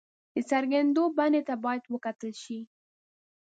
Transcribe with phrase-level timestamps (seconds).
[0.33, 2.59] د څرګندېدو بڼې ته باید وکتل شي.